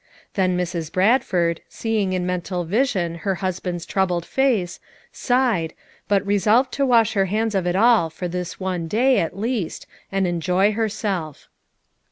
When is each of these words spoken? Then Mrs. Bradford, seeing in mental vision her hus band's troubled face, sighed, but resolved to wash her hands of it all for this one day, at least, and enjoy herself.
Then 0.33 0.57
Mrs. 0.57 0.91
Bradford, 0.91 1.61
seeing 1.69 2.13
in 2.13 2.25
mental 2.25 2.63
vision 2.63 3.19
her 3.19 3.35
hus 3.35 3.59
band's 3.59 3.85
troubled 3.85 4.25
face, 4.25 4.79
sighed, 5.11 5.75
but 6.07 6.25
resolved 6.25 6.71
to 6.71 6.85
wash 6.87 7.13
her 7.13 7.25
hands 7.25 7.53
of 7.53 7.67
it 7.67 7.75
all 7.75 8.09
for 8.09 8.27
this 8.27 8.59
one 8.59 8.87
day, 8.87 9.19
at 9.19 9.37
least, 9.37 9.85
and 10.11 10.25
enjoy 10.25 10.71
herself. 10.71 11.49